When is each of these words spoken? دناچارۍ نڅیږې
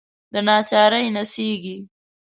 دناچارۍ 0.33 1.05
نڅیږې 1.15 1.75